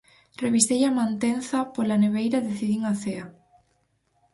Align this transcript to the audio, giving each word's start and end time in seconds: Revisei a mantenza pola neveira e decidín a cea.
Revisei 0.43 0.81
a 0.89 0.91
mantenza 1.01 1.57
pola 1.73 1.95
neveira 2.03 2.37
e 2.39 2.45
decidín 2.47 2.83
a 2.91 2.93
cea. 3.01 3.25